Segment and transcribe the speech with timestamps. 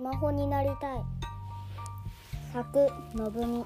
[0.00, 1.02] スマホになりたい。
[2.54, 3.62] 作のぶみ。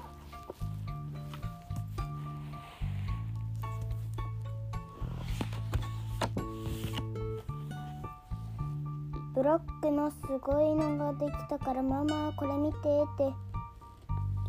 [9.33, 13.33] ブロックのすごいのができたからママはこれ見てって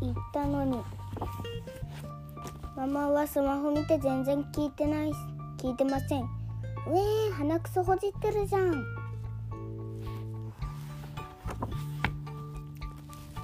[0.01, 0.83] 言ったのに。
[2.75, 5.13] ママはスマホ見て全然聞いてない
[5.57, 6.23] 聞いてません。
[6.23, 6.27] う
[6.89, 8.96] えー、鼻くそほじってるじゃん。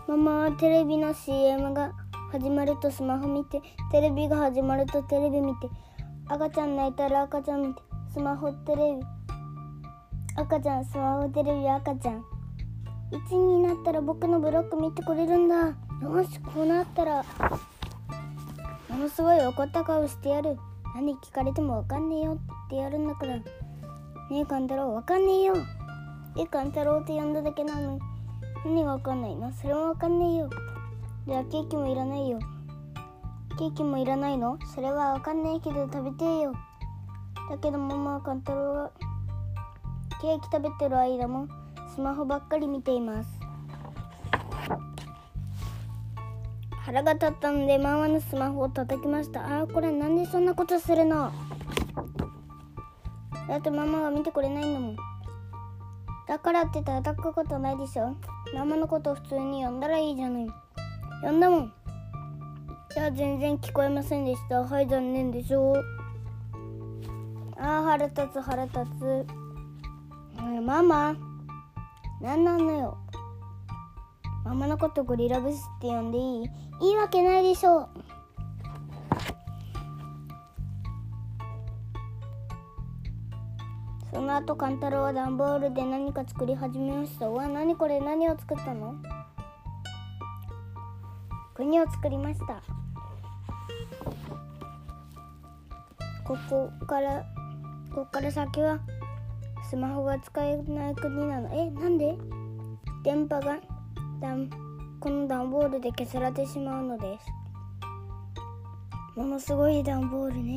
[0.07, 1.93] ママはテレビの CM が
[2.31, 3.61] 始まるとスマホ見て
[3.91, 5.69] テレビが始まるとテレビ見て
[6.27, 9.01] 赤ちゃん泣いたら赤ちゃん見てスマホテレビ
[10.35, 12.25] 赤ちゃんスマホテレビ赤ちゃん。
[13.11, 15.55] 1になったら僕のブロック見てくれるんだ。
[16.01, 17.23] よしこうなったら
[18.89, 20.57] ものすごい怒った顔してやる。
[20.95, 23.37] 何聞かれてもわかんねえよってやるんだから。
[23.37, 23.43] ね
[24.31, 25.55] え勘太郎わかんねえよ。
[26.37, 28.12] え勘太郎って呼んだだけなのに。
[28.65, 29.51] 何がわかんないの？
[29.51, 30.49] それもわかんねえよ。
[31.27, 32.39] じゃあケーキもいらないよ。
[33.57, 34.57] ケーキもいらないの？
[34.73, 36.53] それはわかんないけど食べてよ。
[37.49, 38.91] だけどママは勘太郎は
[40.21, 41.47] ケーキ食べてる間も
[41.93, 43.29] スマホばっかり見ています。
[46.85, 49.45] 腹が立ったのでママのスマホを叩きました。
[49.45, 51.31] あーこれなんでそんなことするの？
[53.47, 54.95] だってママが見てくれないんだもん。
[56.27, 58.15] だからって叩くことないでしょ？
[58.53, 60.47] 名前のことを普通に呼んだらいいじゃない。
[61.23, 61.73] 呼んだもん。
[62.93, 64.61] じゃあ全然聞こえませんでした。
[64.61, 65.83] はい残念でしょう。
[67.57, 69.25] ああ腹立つ腹立つ。
[70.61, 71.15] ママ。
[72.21, 72.97] 何なのよ。
[74.45, 76.21] ママのことゴリラブスって呼んでい
[76.81, 76.89] い？
[76.89, 77.89] いいわけないでしょ
[84.13, 87.27] その後勘太郎は段ボールで何か作り始めました。
[87.27, 87.99] うわ何これ？
[87.99, 88.93] 何を作ったの？
[91.55, 92.61] 国を作りました。
[96.23, 97.25] ここから
[97.93, 98.79] ここから先は
[99.69, 101.49] スマホが使えない国なの。
[101.51, 102.15] えなんで？
[103.03, 103.57] 電波が
[104.99, 107.25] この段ボールで消されてしまうのです。
[109.19, 110.55] ものすごい段ボールね。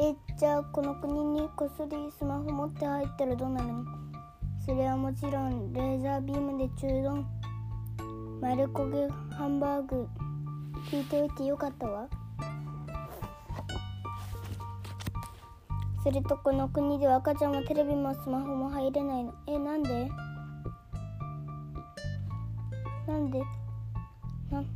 [0.00, 3.84] えじゃあこの国にこっそりスマホ持って入ったらどうなるの
[4.66, 7.26] それはもちろんレーザービームで中丼
[8.40, 10.08] 丸焦げハンバーグ
[10.90, 12.08] 聞いておいてよかったわ
[16.02, 20.08] するとこの国では赤ちゃんもテレビもスマホも入れないのえなんで
[23.06, 23.40] なんで
[24.50, 24.66] なな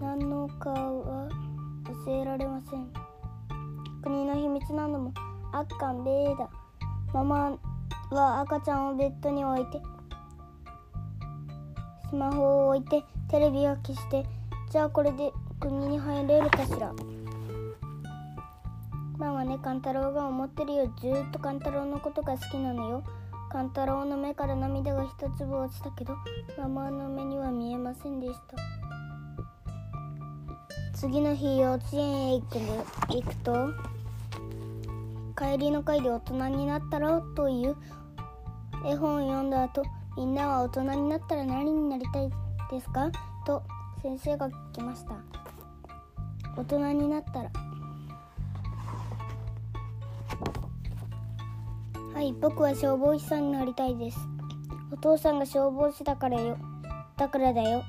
[0.00, 1.28] 何のかは
[2.06, 3.03] 教えられません
[4.66, 5.12] 国の秘密なのも
[5.52, 6.48] あっかんべーだ。
[7.12, 7.58] ママ
[8.10, 9.80] は赤ちゃんをベッドに置いて
[12.10, 14.24] スマホを置いてテレビを消して
[14.70, 16.92] じゃあこれで国に入れるかしら。
[19.16, 23.04] ママね勘太郎が思ってるよずっと勘太郎のことが好きなのよ。
[23.50, 26.16] 勘太郎の目から涙が一粒落ちたけど
[26.58, 28.56] ママの目には見えませんでした。
[30.94, 33.68] 次の日幼稚園へ行くと
[35.36, 37.76] 帰りの会で大人になったろという
[38.86, 39.82] 絵本を読んだ後
[40.16, 42.30] みんなは大人になったら何になりたい
[42.70, 43.10] ですか？
[43.46, 43.62] と
[44.02, 45.14] 先生が聞きました。
[46.56, 47.50] 大人になったら。
[52.14, 54.18] はい僕は消防士さんになりたいです。
[54.92, 56.56] お父さんが消防士だからよ。
[57.16, 57.82] だからだよ。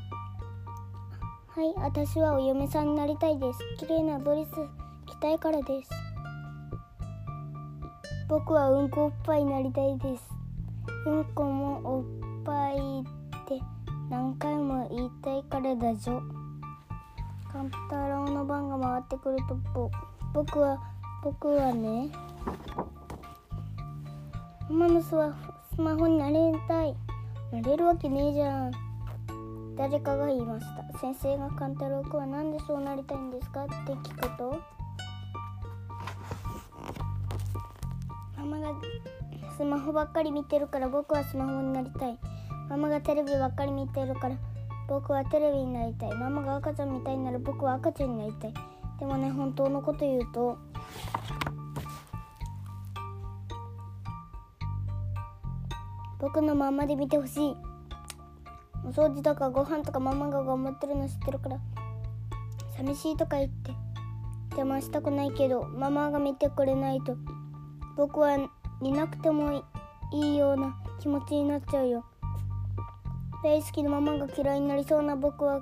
[1.49, 3.59] はい私はお嫁さんになりたいです。
[3.77, 4.51] 綺麗なドレス
[5.05, 5.89] 着たいからです。
[8.27, 10.29] 僕はうんこおっぱいになりたいです。
[11.05, 12.03] うんこもおっ
[12.43, 12.79] ぱいっ
[13.47, 13.61] て
[14.09, 16.21] 何回も言いたいからだじょ
[17.51, 19.89] 勘太郎の番が回ってくるとぼ
[20.33, 20.79] 僕は
[21.23, 22.09] 僕はね
[24.69, 25.35] ママのスマ
[25.75, 26.35] スマホになれ
[26.67, 26.95] たい。
[27.51, 28.71] なれるわけねえじゃん。
[29.77, 30.99] 誰かが言いました。
[30.99, 33.65] 先生が勘太郎くんは何でそうなりたいんですか？
[33.65, 34.59] って聞くと
[38.45, 38.73] ママが
[39.57, 42.19] スマホばっかり見てるから僕はスマホになりたい。
[42.69, 44.35] ママがテレビばっかり見てるから
[44.87, 46.13] 僕はテレビになりたい。
[46.13, 48.53] ママが赤ちゃんみたいなら僕は赤ちゃんになりたい。
[48.99, 50.59] でもね本当のこと言うと
[56.19, 57.55] 僕のままで見てほしい。
[58.85, 61.57] お掃除とかご飯とかママが頑張ってるの知ってるから
[62.77, 63.71] 寂しいとか言って
[64.51, 67.17] 邪魔したくないけどママが見てくれないと
[67.95, 68.37] 僕は
[68.81, 69.63] いなくても
[70.11, 72.05] いいような気持ちになっちゃうよ。
[73.43, 75.61] 大好きなママが嫌いになりそうな僕は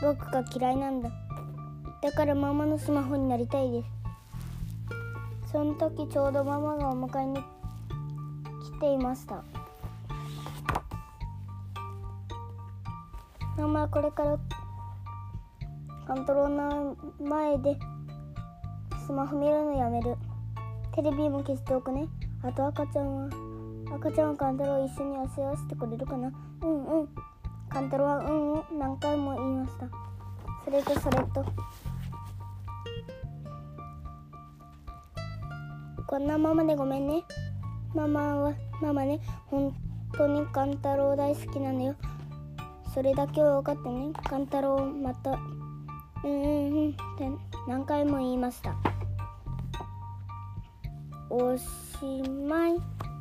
[0.00, 1.10] 僕が嫌いなんだ。
[2.00, 3.88] だからママのスマホになりたいです。
[5.52, 7.44] その時ちょうどママがお迎えに来
[8.80, 9.44] ていました。
[13.58, 14.38] ママはこれから
[16.06, 17.78] カントローの前で
[19.06, 20.16] スマホ見るのやめる。
[20.94, 22.06] テレビも消しておくね。
[22.42, 23.30] あと赤ちゃんは
[23.96, 26.30] 赤ちゃんはカンタロウ一緒に汗わせてくれるかな。
[26.62, 27.08] うんうん。
[27.68, 28.78] カンタロウはうんうん。
[28.78, 29.86] 何回も言いました。
[30.64, 31.44] それとそれと。
[36.06, 37.22] こんなママでごめんね。
[37.94, 39.20] ママはママね。
[39.46, 39.74] 本
[40.12, 41.94] 当にカンタロウ大好きなのよ。
[42.92, 44.12] それだけは分かってね。
[44.28, 45.38] カンタロウまた
[46.24, 47.30] うんうんうんって
[47.66, 48.74] 何回も言いました。
[51.34, 51.64] おし
[52.46, 53.11] まい。